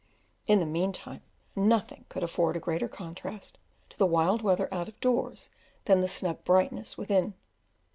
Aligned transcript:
In 0.47 0.59
the 0.59 0.65
meantime, 0.65 1.21
nothing 1.55 2.05
could 2.09 2.23
afford 2.23 2.55
a 2.55 2.59
greater 2.59 2.87
contrast 2.87 3.59
to 3.89 3.99
the 3.99 4.07
wild 4.07 4.41
weather 4.41 4.67
out 4.73 4.87
of 4.87 4.99
doors 4.99 5.51
than 5.85 5.99
the 5.99 6.07
snug 6.07 6.43
brightness 6.43 6.97
within. 6.97 7.35